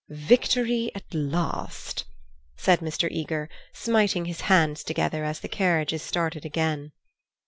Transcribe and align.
"Victory 0.09 0.89
at 0.95 1.03
last!" 1.13 2.05
said 2.57 2.79
Mr. 2.79 3.07
Eager, 3.11 3.47
smiting 3.71 4.25
his 4.25 4.41
hands 4.41 4.83
together 4.83 5.23
as 5.23 5.41
the 5.41 5.47
carriages 5.47 6.01
started 6.01 6.43
again. 6.43 6.91